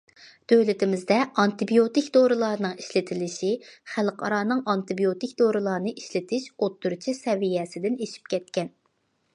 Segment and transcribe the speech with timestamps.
[0.51, 3.51] دۆلىتىمىزدە ئانتىبىيوتىك دورىلارنىڭ ئىشلىتىلىشى
[3.97, 8.77] خەلقئارانىڭ ئانتىبىيوتىك دورىلارنى ئىشلىتىش ئوتتۇرىچە سەۋىيەسىدىن ئېشىپ كەتكەن.